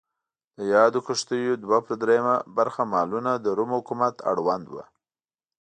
د 0.57 0.59
یادو 0.73 0.99
کښتیو 1.07 1.61
دوه 1.63 1.79
پر 1.85 1.93
درېیمه 2.01 2.35
برخه 2.57 2.81
مالونه 2.93 3.31
د 3.37 3.45
روم 3.57 3.69
حکومت 3.77 4.15
اړوند 4.31 4.65
و. 4.69 4.75